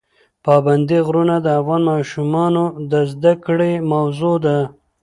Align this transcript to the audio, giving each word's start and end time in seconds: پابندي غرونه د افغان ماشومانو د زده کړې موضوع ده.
پابندي 0.45 0.99
غرونه 1.07 1.35
د 1.41 1.47
افغان 1.59 1.81
ماشومانو 1.91 2.63
د 2.91 2.93
زده 3.11 3.33
کړې 3.45 3.71
موضوع 3.91 4.35
ده. 4.45 4.57